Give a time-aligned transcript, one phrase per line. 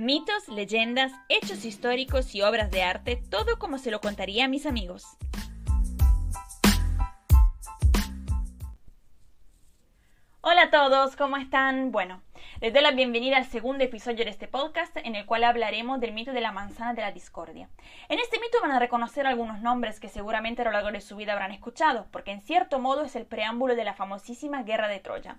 [0.00, 4.64] Mitos, leyendas, hechos históricos y obras de arte, todo como se lo contaría a mis
[4.64, 5.02] amigos.
[10.40, 11.90] Hola a todos, ¿cómo están?
[11.90, 12.22] Bueno,
[12.60, 16.12] les doy la bienvenida al segundo episodio de este podcast en el cual hablaremos del
[16.12, 17.68] mito de la manzana de la discordia.
[18.08, 21.16] En este mito van a reconocer algunos nombres que seguramente a lo largo de su
[21.16, 25.00] vida habrán escuchado, porque en cierto modo es el preámbulo de la famosísima guerra de
[25.00, 25.38] Troya.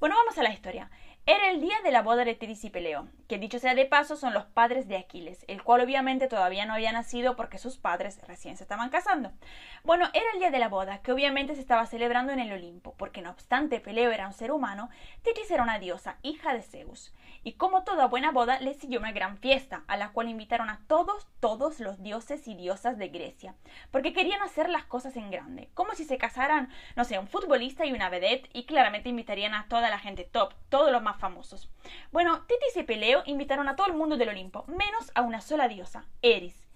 [0.00, 0.90] Bueno, vamos a la historia.
[1.26, 4.16] Era el día de la boda de Tetis y Peleo, que dicho sea de paso
[4.16, 8.18] son los padres de Aquiles, el cual obviamente todavía no había nacido porque sus padres
[8.26, 9.30] recién se estaban casando.
[9.84, 12.94] Bueno, era el día de la boda, que obviamente se estaba celebrando en el Olimpo,
[12.96, 14.88] porque no obstante Peleo era un ser humano,
[15.22, 17.12] Tetis era una diosa, hija de Zeus.
[17.42, 20.80] Y como toda buena boda, le siguió una gran fiesta, a la cual invitaron a
[20.88, 23.54] todos, todos los dioses y diosas de Grecia,
[23.90, 27.86] porque querían hacer las cosas en grande, como si se casaran, no sé, un futbolista
[27.86, 31.70] y una vedette, y claramente invitarían a toda la gente top, todos los más famosos.
[32.12, 35.68] Bueno, Tetis y Peleo invitaron a todo el mundo del Olimpo, menos a una sola
[35.68, 36.70] diosa, Eris.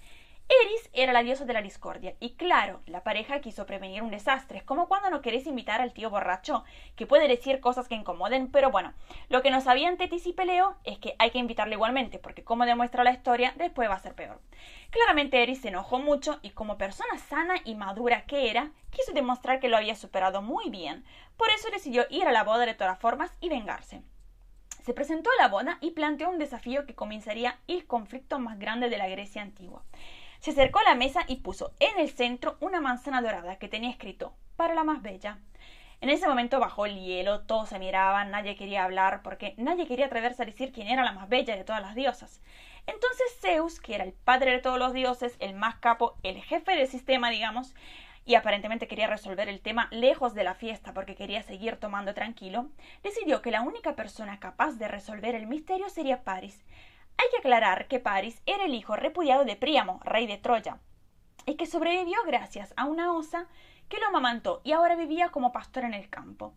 [0.46, 4.62] Eris era la diosa de la discordia, y claro, la pareja quiso prevenir un desastre,
[4.66, 6.64] como cuando no querés invitar al tío borracho,
[6.96, 8.92] que puede decir cosas que incomoden, pero bueno,
[9.30, 12.66] lo que no sabían Tetis y Peleo es que hay que invitarle igualmente, porque como
[12.66, 14.38] demuestra la historia, después va a ser peor.
[14.90, 19.60] Claramente Eris se enojó mucho y como persona sana y madura que era, quiso demostrar
[19.60, 21.06] que lo había superado muy bien,
[21.38, 24.02] por eso decidió ir a la boda de todas formas y vengarse.
[24.84, 28.90] Se presentó a la boda y planteó un desafío que comenzaría el conflicto más grande
[28.90, 29.82] de la Grecia antigua.
[30.40, 33.88] Se acercó a la mesa y puso en el centro una manzana dorada que tenía
[33.88, 35.38] escrito para la más bella.
[36.02, 40.04] En ese momento bajó el hielo, todos se miraban, nadie quería hablar porque nadie quería
[40.04, 42.42] atreverse a decir quién era la más bella de todas las diosas.
[42.86, 46.76] Entonces Zeus, que era el padre de todos los dioses, el más capo, el jefe
[46.76, 47.74] del sistema, digamos,
[48.24, 52.70] y aparentemente quería resolver el tema lejos de la fiesta porque quería seguir tomando tranquilo,
[53.02, 56.64] decidió que la única persona capaz de resolver el misterio sería Paris,
[57.16, 60.78] hay que aclarar que Paris era el hijo repudiado de Príamo, rey de Troya,
[61.46, 63.46] y que sobrevivió gracias a una osa
[63.88, 66.54] que lo amamantó y ahora vivía como pastor en el campo.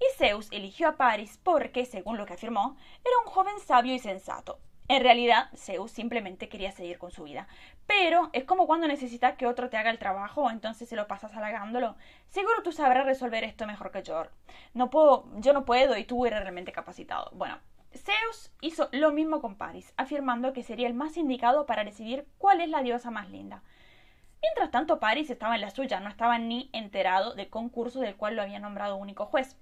[0.00, 3.98] Y Zeus eligió a Paris porque, según lo que afirmó, era un joven sabio y
[3.98, 4.58] sensato.
[4.90, 7.46] En realidad, Zeus simplemente quería seguir con su vida.
[7.86, 11.32] Pero es como cuando necesitas que otro te haga el trabajo, entonces se lo pasas
[11.36, 11.94] halagándolo.
[12.26, 14.24] Seguro tú sabrás resolver esto mejor que yo.
[14.74, 17.30] No puedo, yo no puedo y tú eres realmente capacitado.
[17.34, 17.60] Bueno,
[17.94, 22.60] Zeus hizo lo mismo con Paris, afirmando que sería el más indicado para decidir cuál
[22.60, 23.62] es la diosa más linda.
[24.42, 28.34] Mientras tanto, Paris estaba en la suya, no estaba ni enterado del concurso del cual
[28.34, 29.56] lo había nombrado único juez.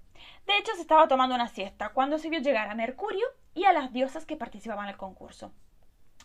[0.45, 3.73] De hecho, se estaba tomando una siesta cuando se vio llegar a Mercurio y a
[3.73, 5.51] las diosas que participaban el concurso.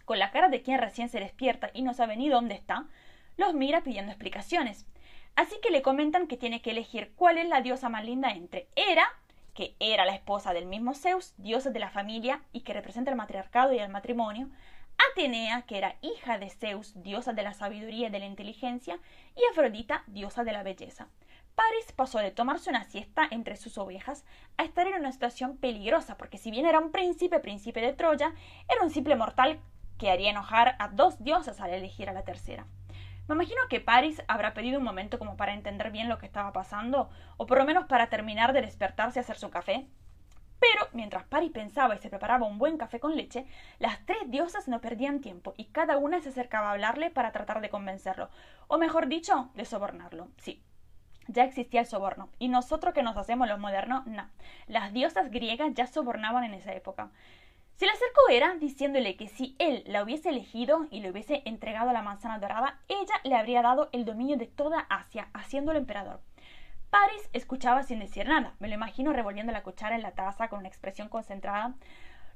[0.05, 2.87] Con la cara de quien recién se despierta y no sabe ni dónde está,
[3.37, 4.87] los mira pidiendo explicaciones.
[5.37, 8.69] Así que le comentan que tiene que elegir cuál es la diosa más linda entre
[8.77, 9.09] Hera
[9.55, 13.17] que era la esposa del mismo Zeus, diosa de la familia y que representa el
[13.17, 14.51] matriarcado y el matrimonio,
[15.13, 18.99] Atenea, que era hija de Zeus, diosa de la sabiduría y de la inteligencia,
[19.37, 21.09] y Afrodita, diosa de la belleza.
[21.55, 24.25] Paris pasó de tomarse una siesta entre sus ovejas
[24.57, 28.33] a estar en una situación peligrosa, porque si bien era un príncipe, príncipe de Troya,
[28.69, 29.61] era un simple mortal
[29.97, 32.67] que haría enojar a dos diosas al elegir a la tercera.
[33.29, 36.53] Me imagino que Paris habrá pedido un momento como para entender bien lo que estaba
[36.53, 39.87] pasando, o por lo menos para terminar de despertarse y hacer su café.
[40.59, 43.47] Pero mientras Paris pensaba y se preparaba un buen café con leche,
[43.79, 47.61] las tres diosas no perdían tiempo y cada una se acercaba a hablarle para tratar
[47.61, 48.29] de convencerlo,
[48.67, 50.29] o mejor dicho, de sobornarlo.
[50.39, 50.63] Sí,
[51.29, 52.29] ya existía el soborno.
[52.39, 54.29] Y nosotros que nos hacemos los modernos, no.
[54.67, 57.11] Las diosas griegas ya sobornaban en esa época.
[57.77, 61.93] Se le acercó Hera diciéndole que si él la hubiese elegido y le hubiese entregado
[61.93, 66.21] la manzana dorada, ella le habría dado el dominio de toda Asia, haciéndolo emperador.
[66.91, 68.55] Paris escuchaba sin decir nada.
[68.61, 71.75] Me lo imagino revolviendo la cuchara en la taza con una expresión concentrada.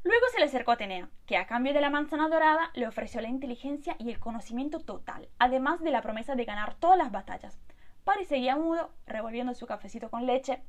[0.02, 3.28] Luego se le acercó Atenea, que a cambio de la manzana dorada le ofreció la
[3.28, 7.60] inteligencia y el conocimiento total, además de la promesa de ganar todas las batallas.
[8.08, 10.62] Paris seguía mudo, revolviendo su cafecito con leche.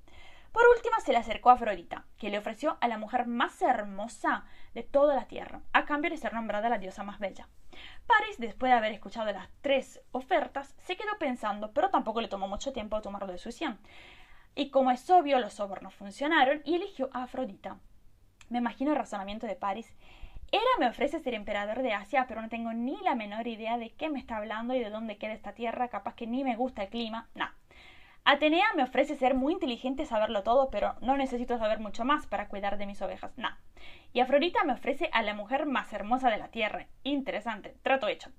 [0.51, 4.43] Por último se le acercó a Afrodita, que le ofreció a la mujer más hermosa
[4.73, 7.47] de toda la tierra, a cambio de ser nombrada la diosa más bella.
[8.08, 12.49] Paris, después de haber escuchado las tres ofertas, se quedó pensando, pero tampoco le tomó
[12.49, 13.79] mucho tiempo tomar la decisión.
[14.53, 17.78] Y como es obvio, los sobornos funcionaron y eligió a Afrodita.
[18.49, 19.96] Me imagino el razonamiento de Paris.
[20.51, 23.91] Era me ofrece ser emperador de Asia, pero no tengo ni la menor idea de
[23.91, 26.84] qué me está hablando y de dónde queda esta tierra, capaz que ni me gusta
[26.84, 27.29] el clima.
[27.35, 27.51] Nah,
[28.25, 32.47] Atenea me ofrece ser muy inteligente saberlo todo, pero no necesito saber mucho más para
[32.47, 33.31] cuidar de mis ovejas.
[33.37, 33.49] No.
[34.13, 36.87] Y Afrodita me ofrece a la mujer más hermosa de la tierra.
[37.03, 38.31] Interesante, trato hecho.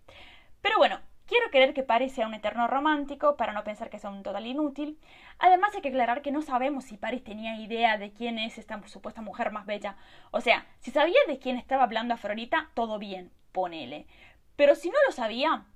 [0.60, 4.10] Pero bueno, Quiero creer que Paris sea un eterno romántico para no pensar que sea
[4.10, 4.98] un total inútil.
[5.38, 8.82] Además hay que aclarar que no sabemos si Paris tenía idea de quién es esta
[8.88, 9.96] supuesta mujer más bella.
[10.32, 14.08] O sea, si sabía de quién estaba hablando Afrodita, todo bien, ponele.
[14.56, 15.66] Pero si no lo sabía,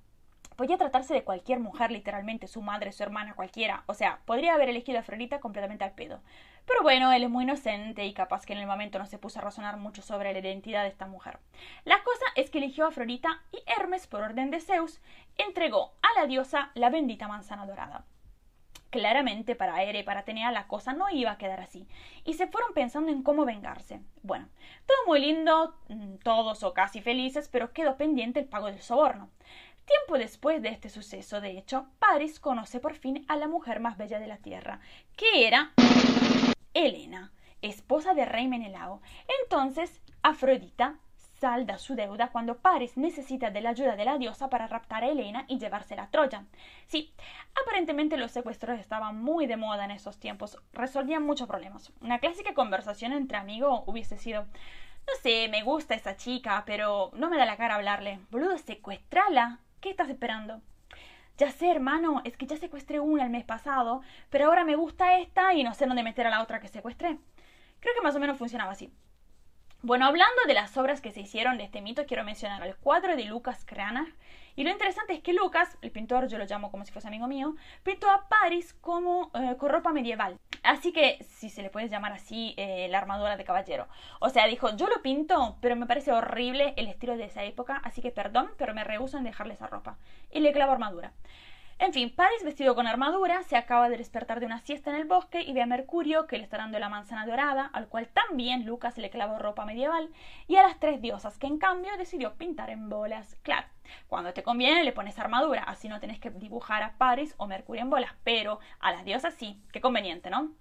[0.57, 3.85] podía tratarse de cualquier mujer, literalmente, su madre, su hermana, cualquiera.
[3.87, 6.21] O sea, podría haber elegido a Afrodita completamente al pedo.
[6.67, 9.39] Pero bueno, él es muy inocente y capaz que en el momento no se puso
[9.39, 11.39] a razonar mucho sobre la identidad de esta mujer.
[11.85, 15.01] La cosa es que eligió a Afrodita y Hermes, por orden de Zeus,
[15.37, 18.05] entregó a la diosa la bendita manzana dorada.
[18.91, 21.89] Claramente para Ere y para Atenea la cosa no iba a quedar así,
[22.25, 24.01] y se fueron pensando en cómo vengarse.
[24.23, 24.49] Bueno,
[24.87, 29.31] todo muy lindo, mm, todos o casi felices, pero quedó pendiente el pago del soborno.
[29.85, 33.99] Tiempo después de este suceso, de hecho, Paris conoce por fin a la mujer más
[33.99, 34.81] bella de la tierra,
[35.17, 35.73] que era
[36.73, 39.03] Helena, esposa de rey Menelao.
[39.43, 40.97] Entonces, Afrodita
[41.39, 45.09] salda su deuda cuando Paris necesita de la ayuda de la diosa para raptar a
[45.09, 46.47] Helena y llevársela a Troya.
[46.87, 47.13] Sí,
[47.61, 51.93] aparentemente los secuestros estaban muy de moda en esos tiempos, resolvían muchos problemas.
[52.01, 54.47] Una clásica conversación entre amigos hubiese sido
[55.07, 58.21] no sé, me gusta esa chica, pero no me da la cara hablarle.
[58.31, 59.61] Boludo, secuestrala.
[59.85, 60.63] ¿Qué estás esperando?
[61.37, 64.01] Ya sé, hermano, es que ya secuestré una el mes pasado,
[64.31, 67.19] pero ahora me gusta esta y no sé dónde meter a la otra que secuestré.
[67.81, 68.91] Creo que más o menos funcionaba así.
[69.83, 73.15] Bueno, hablando de las obras que se hicieron de este mito, quiero mencionar el cuadro
[73.15, 74.09] de Lucas Cranach.
[74.57, 77.29] Y lo interesante es que Lucas, el pintor, yo lo llamo como si fuese amigo
[77.29, 80.39] mío, pintó a Paris como eh, con ropa medieval.
[80.65, 83.87] Así que, si se le puede llamar así, eh, la armadura de caballero.
[84.19, 87.83] O sea, dijo, yo lo pinto, pero me parece horrible el estilo de esa época,
[87.85, 89.99] así que perdón, pero me rehuso en dejarle esa ropa.
[90.33, 91.13] Y le clavo armadura.
[91.79, 95.05] En fin, Paris, vestido con armadura, se acaba de despertar de una siesta en el
[95.05, 98.65] bosque y ve a Mercurio, que le está dando la manzana dorada, al cual también
[98.65, 100.09] Lucas le clavó ropa medieval,
[100.47, 103.37] y a las tres diosas, que en cambio decidió pintar en bolas.
[103.43, 103.67] Claro,
[104.07, 107.83] cuando te conviene le pones armadura, así no tenés que dibujar a Paris o Mercurio
[107.83, 110.53] en bolas, pero a las diosas sí, qué conveniente, ¿no?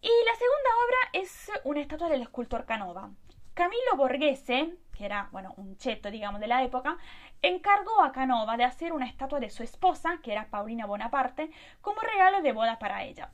[0.00, 3.10] Y la segunda obra es una estatua del escultor Canova.
[3.54, 6.96] Camilo Borghese, que era, bueno, un cheto, digamos, de la época,
[7.42, 12.00] encargó a Canova de hacer una estatua de su esposa, que era Paulina Bonaparte, como
[12.00, 13.30] regalo de boda para ella.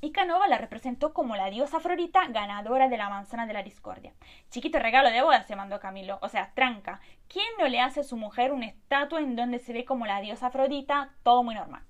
[0.00, 4.14] Y Canova la representó como la diosa Afrodita, ganadora de la manzana de la discordia.
[4.50, 7.00] Chiquito regalo de boda se mandó Camilo, o sea, tranca.
[7.28, 10.20] ¿Quién no le hace a su mujer una estatua en donde se ve como la
[10.20, 11.10] diosa Afrodita?
[11.22, 11.82] Todo muy normal.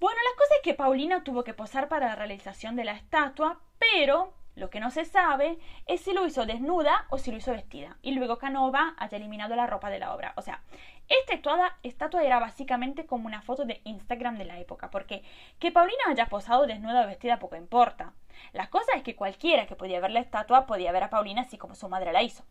[0.00, 3.60] Bueno, la cosa es que Paulina tuvo que posar para la realización de la estatua,
[3.78, 7.52] pero lo que no se sabe es si lo hizo desnuda o si lo hizo
[7.52, 7.96] vestida.
[8.02, 10.32] Y luego Canova haya eliminado la ropa de la obra.
[10.36, 10.62] O sea,
[11.08, 11.34] esta
[11.82, 14.90] estatua, era básicamente como una foto de Instagram de la época.
[14.90, 15.22] Porque
[15.58, 18.14] que Paulina haya posado desnuda o vestida poco importa.
[18.52, 21.58] La cosa es que cualquiera que podía ver la estatua podía ver a Paulina así
[21.58, 22.44] como su madre la hizo.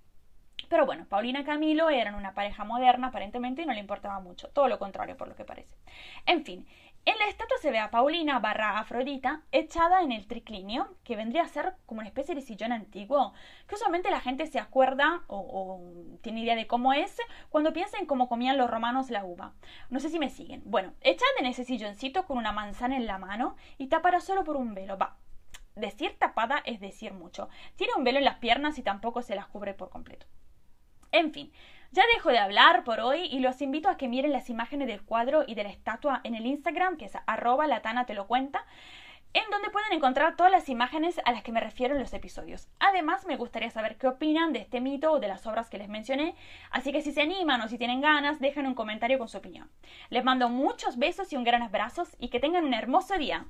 [0.70, 4.50] Pero bueno, Paulina y Camilo eran una pareja moderna aparentemente y no le importaba mucho,
[4.50, 5.76] todo lo contrario por lo que parece.
[6.26, 6.68] En fin,
[7.06, 11.42] en la estatua se ve a Paulina barra Afrodita echada en el triclinio, que vendría
[11.42, 13.34] a ser como una especie de sillón antiguo,
[13.68, 15.82] que usualmente la gente se acuerda o,
[16.22, 17.18] tiene idea de cómo es
[17.50, 19.54] cuando piensa en cómo comían los romanos la uva.
[19.90, 20.62] No sé si me siguen.
[20.64, 24.56] Bueno, echada en ese silloncito con una manzana en la mano y tapada solo por
[24.56, 24.98] un velo.
[24.98, 25.18] Va,
[25.76, 27.50] decir tapada es decir mucho.
[27.76, 30.26] Tiene un velo en las piernas y tampoco se las cubre por completo.
[31.14, 31.52] En fin,
[31.92, 35.04] ya dejo de hablar por hoy y los invito a que miren las imágenes del
[35.04, 38.66] cuadro y de la estatua en el Instagram, que es arroba latana te lo cuenta
[39.34, 42.68] en donde pueden encontrar todas las imágenes a las que me refiero en los episodios.
[42.80, 45.90] Además, me gustaría saber qué opinan de este mito o de las obras que les
[45.90, 46.36] mencioné,
[46.72, 49.70] así que si se animan o si tienen ganas, dejen un comentario con su opinión.
[50.10, 53.46] Les mando muchos besos y un gran abrazo y que tengan un hermoso día.